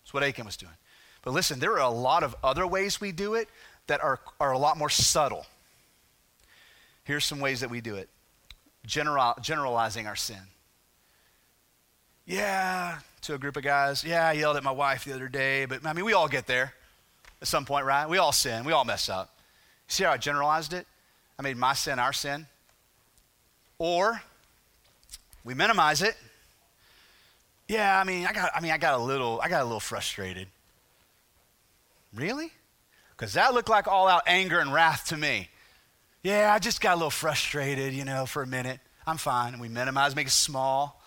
[0.02, 0.72] That's what Achan was doing.
[1.22, 3.48] But listen, there are a lot of other ways we do it
[3.86, 5.46] that are, are a lot more subtle.
[7.04, 8.08] Here's some ways that we do it
[8.86, 10.40] General, generalizing our sin.
[12.26, 14.04] Yeah, to a group of guys.
[14.04, 16.46] Yeah, I yelled at my wife the other day, but I mean, we all get
[16.46, 16.72] there
[17.40, 18.08] at some point, right?
[18.08, 19.36] We all sin, we all mess up.
[19.88, 20.86] See how I generalized it?
[21.38, 22.46] I made my sin our sin.
[23.78, 24.22] Or
[25.44, 26.16] we minimize it.
[27.68, 29.80] Yeah, I mean, I got I mean, I got a little I got a little
[29.80, 30.48] frustrated.
[32.14, 32.52] Really?
[33.10, 35.48] Because that looked like all out anger and wrath to me.
[36.22, 38.78] Yeah, I just got a little frustrated, you know, for a minute.
[39.06, 39.58] I'm fine.
[39.58, 41.01] We minimize, make it small.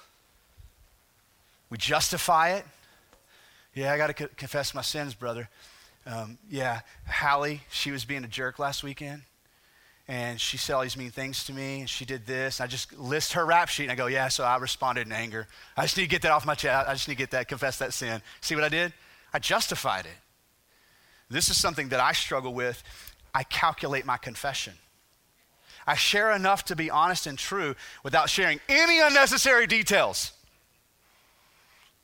[1.69, 2.65] We justify it.
[3.73, 5.49] Yeah, I got to co- confess my sins, brother.
[6.05, 9.23] Um, yeah, Hallie, she was being a jerk last weekend.
[10.07, 12.59] and she said all these mean things to me, and she did this.
[12.59, 15.11] And I just list her rap sheet, and I go, yeah, so I responded in
[15.11, 15.47] anger.
[15.75, 16.87] I just need to get that off my chest.
[16.87, 18.21] I just need to get that, confess that sin.
[18.39, 18.93] See what I did?
[19.33, 20.17] I justified it.
[21.29, 22.83] This is something that I struggle with.
[23.33, 24.73] I calculate my confession.
[25.87, 30.31] I share enough to be honest and true without sharing any unnecessary details.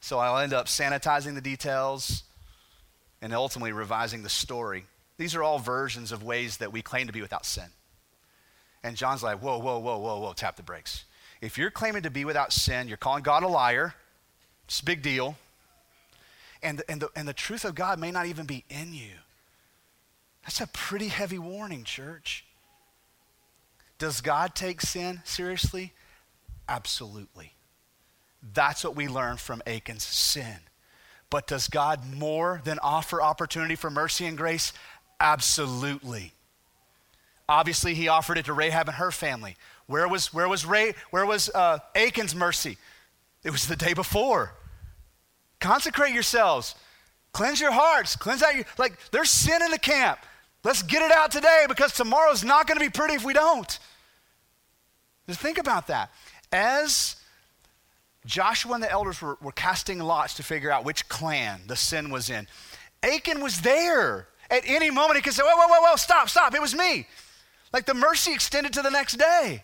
[0.01, 2.23] So I'll end up sanitizing the details
[3.21, 4.85] and ultimately revising the story.
[5.17, 7.69] These are all versions of ways that we claim to be without sin.
[8.83, 11.05] And John's like, whoa, whoa, whoa, whoa, whoa, tap the brakes.
[11.39, 13.93] If you're claiming to be without sin, you're calling God a liar.
[14.65, 15.37] It's a big deal.
[16.63, 19.13] And and, the, and the truth of God may not even be in you.
[20.43, 22.45] That's a pretty heavy warning, church.
[23.99, 25.93] Does God take sin seriously?
[26.67, 27.53] Absolutely.
[28.53, 30.57] That's what we learn from Achan's sin.
[31.29, 34.73] But does God more than offer opportunity for mercy and grace?
[35.19, 36.33] Absolutely.
[37.47, 39.55] Obviously, he offered it to Rahab and her family.
[39.85, 42.77] Where was, where was, Ray, where was uh, Achan's mercy?
[43.43, 44.53] It was the day before.
[45.59, 46.75] Consecrate yourselves.
[47.33, 48.15] Cleanse your hearts.
[48.15, 50.19] Cleanse out your, like, there's sin in the camp.
[50.63, 53.79] Let's get it out today because tomorrow's not going to be pretty if we don't.
[55.27, 56.11] Just think about that.
[56.51, 57.15] As
[58.25, 62.09] Joshua and the elders were, were casting lots to figure out which clan the sin
[62.09, 62.47] was in,
[63.03, 64.27] Achan was there.
[64.49, 67.07] At any moment, he could say, Whoa, whoa, whoa, whoa, stop, stop, it was me.
[67.73, 69.63] Like the mercy extended to the next day.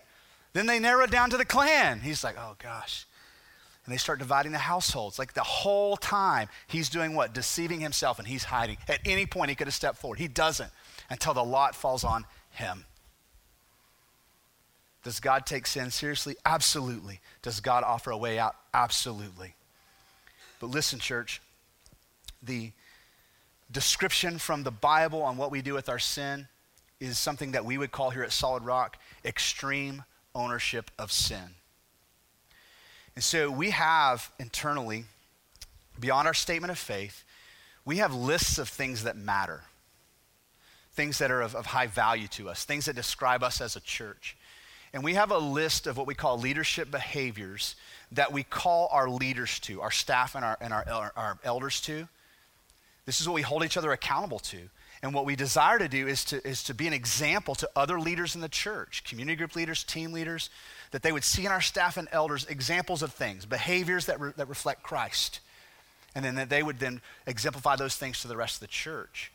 [0.52, 2.00] Then they narrow it down to the clan.
[2.00, 3.06] He's like, oh gosh.
[3.84, 5.18] And they start dividing the households.
[5.18, 7.32] Like the whole time, he's doing what?
[7.32, 8.78] Deceiving himself and he's hiding.
[8.88, 10.18] At any point, he could have stepped forward.
[10.18, 10.70] He doesn't
[11.10, 12.84] until the lot falls on him.
[15.04, 16.36] Does God take sin seriously?
[16.44, 17.20] Absolutely.
[17.42, 18.56] Does God offer a way out?
[18.74, 19.54] Absolutely.
[20.60, 21.40] But listen, church,
[22.42, 22.72] the
[23.70, 26.48] description from the Bible on what we do with our sin
[27.00, 31.54] is something that we would call here at Solid Rock extreme ownership of sin.
[33.14, 35.04] And so we have internally,
[35.98, 37.24] beyond our statement of faith,
[37.84, 39.62] we have lists of things that matter,
[40.92, 43.80] things that are of, of high value to us, things that describe us as a
[43.80, 44.36] church.
[44.92, 47.76] And we have a list of what we call leadership behaviors
[48.12, 52.08] that we call our leaders to, our staff and our, and our, our, elders to.
[53.04, 54.58] This is what we hold each other accountable to.
[55.02, 58.00] And what we desire to do is to, is to be an example to other
[58.00, 60.50] leaders in the church, community group leaders, team leaders,
[60.90, 64.32] that they would see in our staff and elders examples of things, behaviors that, re,
[64.36, 65.40] that reflect Christ.
[66.14, 69.30] And then that they would then exemplify those things to the rest of the church.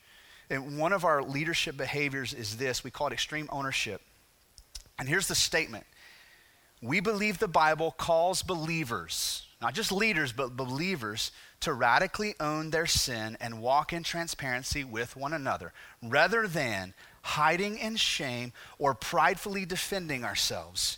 [0.49, 4.01] And one of our leadership behaviors is this we call it extreme ownership.
[4.99, 5.85] And here's the statement
[6.81, 12.85] We believe the Bible calls believers, not just leaders, but believers, to radically own their
[12.85, 19.65] sin and walk in transparency with one another, rather than hiding in shame or pridefully
[19.65, 20.97] defending ourselves.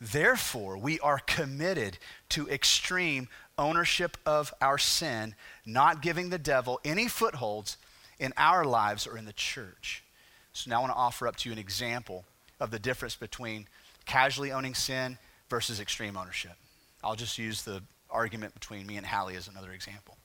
[0.00, 1.98] Therefore, we are committed
[2.30, 3.28] to extreme
[3.58, 7.76] ownership of our sin, not giving the devil any footholds
[8.18, 10.04] in our lives or in the church.
[10.52, 12.24] So now I want to offer up to you an example
[12.64, 13.68] of the difference between
[14.06, 16.56] casually owning sin versus extreme ownership.
[17.04, 20.16] I'll just use the argument between me and Hallie as another example.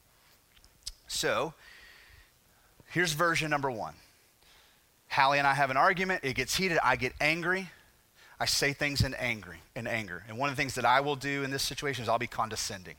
[1.08, 1.54] So,
[2.92, 3.94] here's version number one.
[5.10, 6.24] Hallie and I have an argument.
[6.24, 6.80] It gets heated.
[6.84, 7.70] I get angry.
[8.40, 10.24] I say things in angry, in anger.
[10.30, 12.28] And one of the things that I will do in this situation is I'll be
[12.28, 12.96] condescending.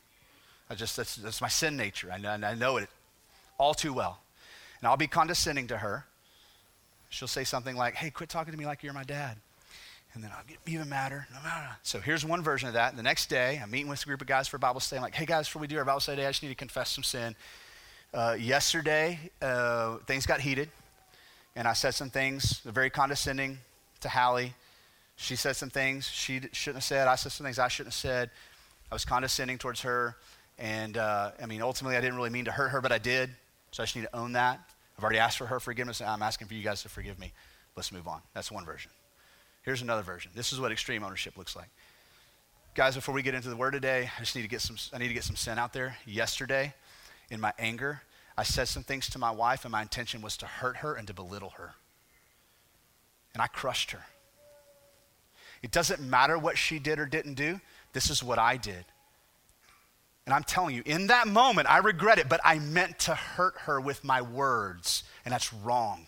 [0.69, 2.11] I just that's, that's my sin nature.
[2.13, 2.89] I know, I know it
[3.59, 4.21] all too well.
[4.81, 6.05] And I'll be condescending to her.
[7.11, 9.37] She'll say something like, "Hey, quit talking to me like you're my dad."
[10.15, 11.27] And then I'll get even madder.
[11.33, 11.69] No matter.
[11.83, 12.97] So here's one version of that.
[12.97, 14.99] The next day, I'm meeting with a group of guys for Bible study.
[14.99, 16.91] I'm like, hey guys, before we do our Bible study, I just need to confess
[16.91, 17.37] some sin.
[18.13, 20.69] Uh, yesterday, uh, things got heated,
[21.55, 23.59] and I said some things very condescending
[24.01, 24.55] to Hallie.
[25.15, 27.07] She said some things she shouldn't have said.
[27.07, 28.31] I said some things I shouldn't have said.
[28.91, 30.17] I was condescending towards her,
[30.59, 33.31] and uh, I mean, ultimately, I didn't really mean to hurt her, but I did.
[33.71, 34.59] So I just need to own that.
[35.01, 37.33] I've already asked for her forgiveness, and I'm asking for you guys to forgive me.
[37.75, 38.21] Let's move on.
[38.35, 38.91] That's one version.
[39.63, 40.31] Here's another version.
[40.35, 41.71] This is what extreme ownership looks like.
[42.75, 44.99] Guys, before we get into the word today, I just need to get some I
[44.99, 45.97] need to get some sin out there.
[46.05, 46.75] Yesterday,
[47.31, 48.03] in my anger,
[48.37, 51.07] I said some things to my wife and my intention was to hurt her and
[51.07, 51.73] to belittle her.
[53.33, 54.05] And I crushed her.
[55.63, 57.63] It doesn't matter what she did or didn't do.
[57.95, 58.85] This is what I did.
[60.31, 63.57] And I'm telling you, in that moment, I regret it, but I meant to hurt
[63.63, 66.07] her with my words, and that's wrong.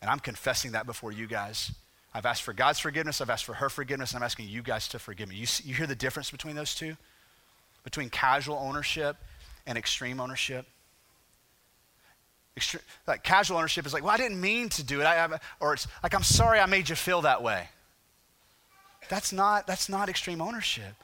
[0.00, 1.72] And I'm confessing that before you guys.
[2.14, 4.88] I've asked for God's forgiveness, I've asked for her forgiveness, and I'm asking you guys
[4.88, 5.36] to forgive me.
[5.36, 6.96] You, see, you hear the difference between those two?
[7.84, 9.18] Between casual ownership
[9.66, 10.64] and extreme ownership?
[13.06, 15.04] Like casual ownership is like, well, I didn't mean to do it.
[15.04, 17.68] I, I, or it's like, I'm sorry I made you feel that way.
[19.10, 20.94] That's not, that's not extreme ownership.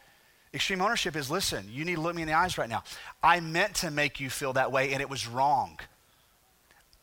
[0.58, 2.82] Extreme ownership is listen, you need to look me in the eyes right now.
[3.22, 5.78] I meant to make you feel that way, and it was wrong.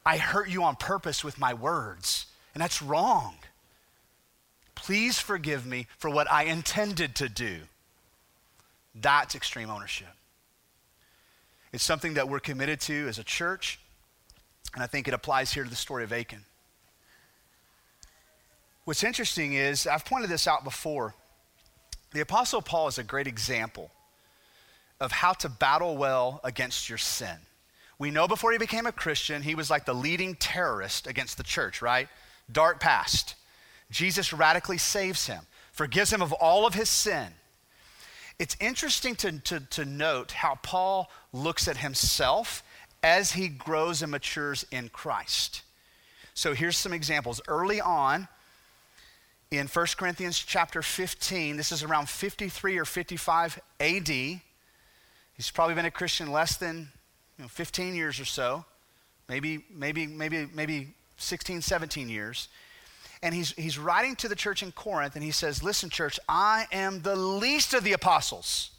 [0.06, 3.36] I hurt you on purpose with my words, and that's wrong.
[4.76, 7.60] Please forgive me for what I intended to do.
[8.94, 10.10] That's extreme ownership.
[11.72, 13.80] It's something that we're committed to as a church,
[14.74, 16.44] and I think it applies here to the story of Achan.
[18.84, 21.16] What's interesting is, I've pointed this out before.
[22.16, 23.92] The Apostle Paul is a great example
[25.02, 27.36] of how to battle well against your sin.
[28.00, 31.44] We know before he became a Christian, he was like the leading terrorist against the
[31.44, 32.08] church, right?
[32.50, 33.36] Dark past.
[33.92, 35.42] Jesus radically saves him,
[35.74, 37.34] forgives him of all of his sin.
[38.40, 42.64] It's interesting to, to, to note how Paul looks at himself
[43.04, 45.64] as he grows and matures in Christ.
[46.34, 47.42] So here's some examples.
[47.46, 48.30] Early on,
[49.58, 54.08] in 1 Corinthians chapter 15, this is around 53 or 55 AD.
[54.08, 56.90] He's probably been a Christian less than
[57.38, 58.66] you know, 15 years or so,
[59.28, 62.48] maybe, maybe, maybe, maybe 16, 17 years.
[63.22, 66.66] And he's, he's writing to the church in Corinth, and he says, Listen, church, I
[66.72, 68.72] am the least of the apostles,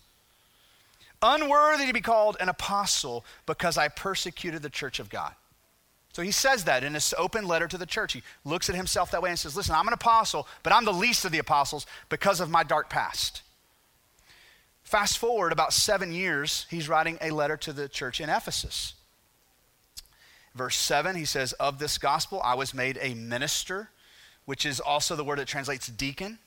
[1.23, 5.35] unworthy to be called an apostle because I persecuted the church of God.
[6.17, 8.15] So he says that in this open letter to the church.
[8.15, 10.93] He looks at himself that way and says, Listen, I'm an apostle, but I'm the
[10.95, 13.43] least of the apostles because of my dark past.
[14.83, 18.95] Fast forward about seven years, he's writing a letter to the church in Ephesus.
[20.55, 23.91] Verse 7, he says, Of this gospel I was made a minister,
[24.47, 26.39] which is also the word that translates deacon.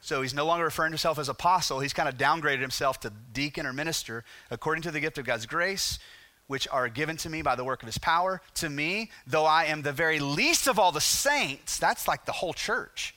[0.00, 1.78] So he's no longer referring to himself as apostle.
[1.78, 5.46] He's kind of downgraded himself to deacon or minister according to the gift of God's
[5.46, 6.00] grace,
[6.46, 8.40] which are given to me by the work of his power.
[8.54, 12.32] To me, though I am the very least of all the saints, that's like the
[12.32, 13.14] whole church.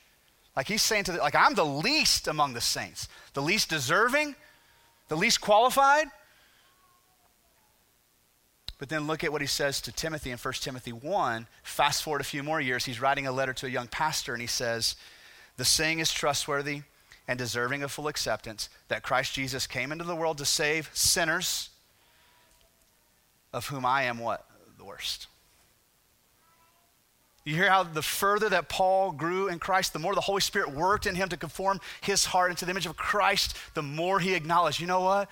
[0.55, 4.35] Like he's saying to the, like I'm the least among the saints, the least deserving,
[5.07, 6.07] the least qualified.
[8.79, 11.47] But then look at what he says to Timothy in 1 Timothy 1.
[11.63, 14.41] Fast forward a few more years, he's writing a letter to a young pastor and
[14.41, 14.95] he says,
[15.57, 16.83] The saying is trustworthy
[17.27, 21.69] and deserving of full acceptance that Christ Jesus came into the world to save sinners,
[23.53, 24.45] of whom I am what?
[24.77, 25.27] The worst.
[27.47, 30.73] You hear how the further that Paul grew in Christ, the more the Holy Spirit
[30.73, 34.33] worked in him to conform his heart into the image of Christ, the more he
[34.33, 35.29] acknowledged, you know what?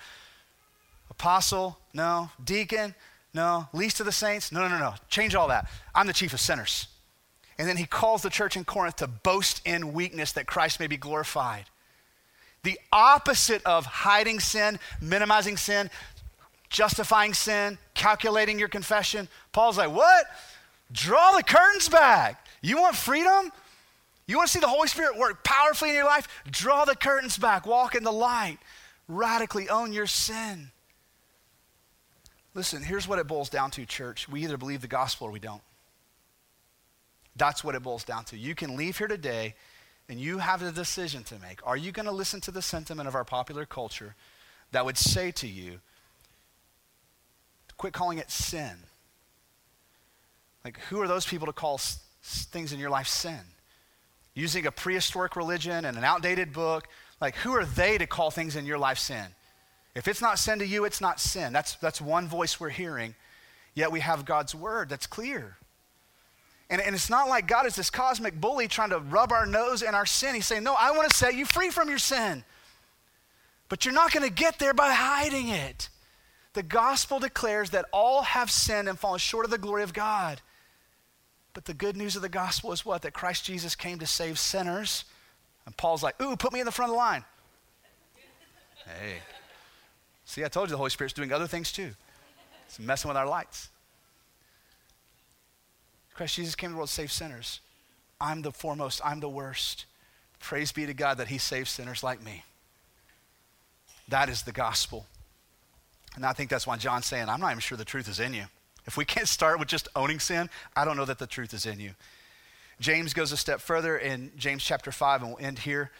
[1.10, 2.30] Apostle, no.
[2.42, 2.94] Deacon,
[3.34, 3.68] no.
[3.74, 4.94] Least of the saints, no, no, no, no.
[5.10, 5.68] Change all that.
[5.94, 6.88] I'm the chief of sinners.
[7.58, 10.86] And then he calls the church in Corinth to boast in weakness that Christ may
[10.86, 11.66] be glorified.
[12.62, 15.90] The opposite of hiding sin, minimizing sin,
[16.76, 19.28] justifying sin, calculating your confession.
[19.52, 20.26] Paul's like, what?
[20.92, 22.46] Draw the curtains back.
[22.60, 23.50] You want freedom?
[24.26, 26.28] You want to see the Holy Spirit work powerfully in your life?
[26.50, 27.66] Draw the curtains back.
[27.66, 28.58] Walk in the light.
[29.08, 30.70] Radically own your sin.
[32.52, 34.28] Listen, here's what it boils down to, church.
[34.28, 35.62] We either believe the gospel or we don't.
[37.36, 38.36] That's what it boils down to.
[38.36, 39.54] You can leave here today
[40.10, 41.66] and you have a decision to make.
[41.66, 44.14] Are you going to listen to the sentiment of our popular culture
[44.72, 45.80] that would say to you,
[47.76, 48.76] quit calling it sin?
[50.64, 53.40] Like, who are those people to call s- things in your life sin?
[54.34, 56.88] Using a prehistoric religion and an outdated book,
[57.20, 59.26] like, who are they to call things in your life sin?
[59.94, 61.52] If it's not sin to you, it's not sin.
[61.52, 63.14] That's, that's one voice we're hearing.
[63.74, 65.56] Yet we have God's word that's clear.
[66.68, 69.82] And, and it's not like God is this cosmic bully trying to rub our nose
[69.82, 70.34] in our sin.
[70.34, 72.44] He's saying, No, I want to set you free from your sin.
[73.68, 75.88] But you're not going to get there by hiding it.
[76.56, 80.40] The gospel declares that all have sinned and fallen short of the glory of God.
[81.52, 83.02] But the good news of the gospel is what?
[83.02, 85.04] That Christ Jesus came to save sinners.
[85.66, 87.26] And Paul's like, ooh, put me in the front of the line.
[88.86, 89.18] hey.
[90.24, 91.90] See, I told you the Holy Spirit's doing other things too.
[92.64, 93.68] It's messing with our lights.
[96.14, 97.60] Christ Jesus came to the world to save sinners.
[98.18, 99.84] I'm the foremost, I'm the worst.
[100.40, 102.44] Praise be to God that He saves sinners like me.
[104.08, 105.04] That is the gospel.
[106.16, 108.34] And I think that's why John's saying, I'm not even sure the truth is in
[108.34, 108.44] you.
[108.86, 111.66] If we can't start with just owning sin, I don't know that the truth is
[111.66, 111.92] in you.
[112.80, 115.90] James goes a step further in James chapter 5, and we'll end here.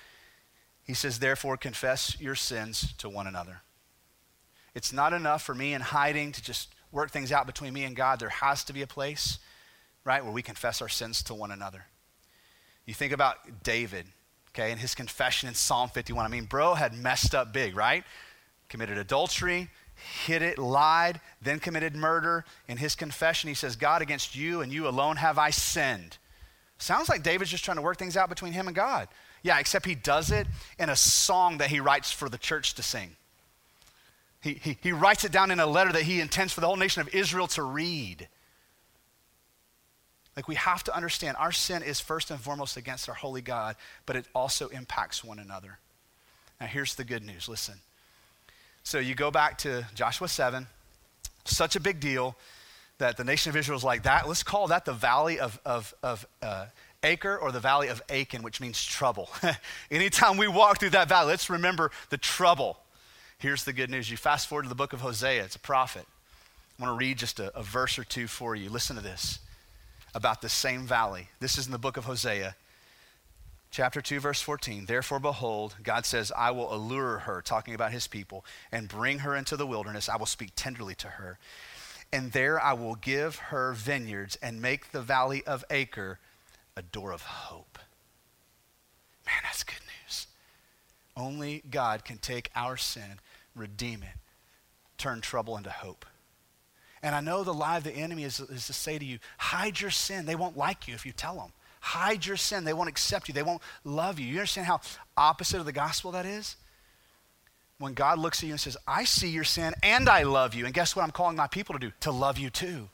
[0.85, 3.62] He says, Therefore, confess your sins to one another.
[4.75, 7.97] It's not enough for me in hiding to just work things out between me and
[7.97, 8.21] God.
[8.21, 9.39] There has to be a place,
[10.05, 11.87] right, where we confess our sins to one another.
[12.85, 14.07] You think about David,
[14.51, 16.25] okay, and his confession in Psalm 51.
[16.25, 18.05] I mean, bro had messed up big, right?
[18.69, 19.71] Committed adultery,
[20.27, 22.45] hid it, lied, then committed murder.
[22.69, 26.19] In his confession, he says, God, against you and you alone have I sinned.
[26.79, 29.09] Sounds like David's just trying to work things out between him and God.
[29.43, 30.47] Yeah, except he does it
[30.79, 33.17] in a song that he writes for the church to sing.
[34.43, 36.77] He, he, he writes it down in a letter that he intends for the whole
[36.77, 38.29] nation of Israel to read.
[40.37, 43.77] Like, we have to understand our sin is first and foremost against our holy God,
[44.05, 45.79] but it also impacts one another.
[46.61, 47.77] Now, here's the good news listen.
[48.87, 50.64] So, you go back to Joshua 7,
[51.45, 52.37] such a big deal
[52.99, 54.28] that the nation of Israel is like that.
[54.28, 56.66] Let's call that the valley of, of, of uh,
[57.03, 59.28] Achor or the valley of Achan, which means trouble.
[59.91, 62.78] Anytime we walk through that valley, let's remember the trouble.
[63.39, 64.09] Here's the good news.
[64.09, 66.07] You fast forward to the book of Hosea, it's a prophet.
[66.78, 68.70] I want to read just a, a verse or two for you.
[68.70, 69.41] Listen to this
[70.14, 71.26] about the same valley.
[71.41, 72.55] This is in the book of Hosea,
[73.71, 74.87] chapter 2, verse 14.
[74.87, 79.35] Therefore, behold, God says, I will allure her, talking about his people, and bring her
[79.35, 80.09] into the wilderness.
[80.09, 81.39] I will speak tenderly to her.
[82.12, 86.19] And there I will give her vineyards and make the valley of Achor
[86.77, 87.79] a door of hope.
[89.25, 90.27] Man, that's good news.
[91.17, 93.19] Only God can take our sin,
[93.55, 94.19] redeem it,
[94.99, 96.07] turn trouble into hope.
[97.03, 99.81] And I know the lie of the enemy is, is to say to you, hide
[99.81, 100.27] your sin.
[100.27, 101.53] They won't like you if you tell them.
[101.87, 102.64] Hide your sin.
[102.64, 103.34] They won't accept you.
[103.34, 104.26] They won't love you.
[104.26, 104.80] You understand how
[105.16, 106.57] opposite of the gospel that is?
[107.78, 110.64] When God looks at you and says, I see your sin and I love you.
[110.64, 111.93] And guess what I'm calling my people to do?
[112.01, 112.89] To love you too.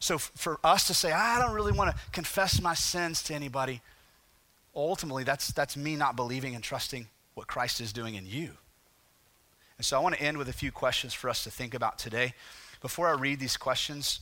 [0.00, 3.80] So for us to say, I don't really want to confess my sins to anybody,
[4.76, 8.50] ultimately that's, that's me not believing and trusting what Christ is doing in you.
[9.78, 11.98] And so I want to end with a few questions for us to think about
[11.98, 12.34] today
[12.82, 14.20] before I read these questions,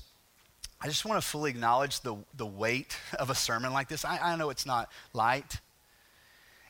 [0.83, 4.05] I just want to fully acknowledge the, the weight of a sermon like this.
[4.05, 5.61] I, I know it's not light.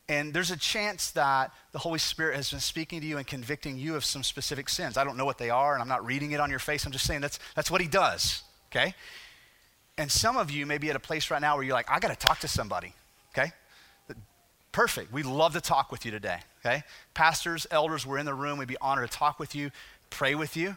[0.09, 3.79] And there's a chance that the Holy Spirit has been speaking to you and convicting
[3.79, 4.99] you of some specific sins.
[4.99, 6.85] I don't know what they are, and I'm not reading it on your face.
[6.85, 8.95] I'm just saying that's, that's what He does, okay?
[9.97, 11.99] And some of you may be at a place right now where you're like, I
[11.99, 12.93] got to talk to somebody,
[13.35, 13.53] okay?
[14.73, 15.13] Perfect.
[15.13, 16.83] We'd love to talk with you today, okay?
[17.15, 18.59] Pastors, elders, we're in the room.
[18.59, 19.71] We'd be honored to talk with you,
[20.11, 20.77] pray with you.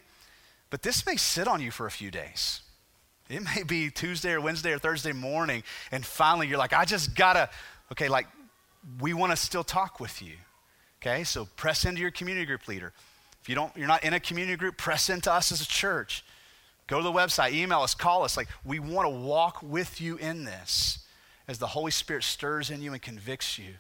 [0.70, 2.62] But this may sit on you for a few days.
[3.30, 7.16] It may be Tuesday or Wednesday or Thursday morning, and finally you're like, I just
[7.16, 7.50] gotta,
[7.92, 8.28] okay, like,
[9.00, 10.34] we wanna still talk with you.
[11.02, 12.94] Okay, so press into your community group leader.
[13.42, 16.24] If you don't, you're not in a community group, press into us as a church.
[16.88, 18.38] Go to the website, email us, call us.
[18.38, 21.00] Like, we wanna walk with you in this
[21.48, 23.76] as the Holy Spirit stirs in you and convicts you